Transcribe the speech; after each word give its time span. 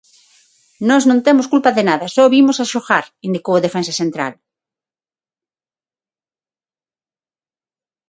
Nós 0.89 1.03
non 1.09 1.23
temos 1.27 1.49
culpa 1.53 1.69
de 1.77 1.83
nada, 1.89 2.05
só 2.15 2.23
vimos 2.35 2.57
a 2.59 2.69
xogar, 2.73 3.05
indicou 3.27 3.53
o 3.55 3.63
defensa 3.67 3.93
central. 4.01 4.33